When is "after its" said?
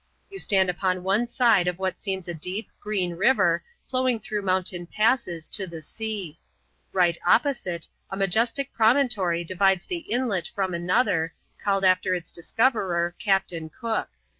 11.85-12.31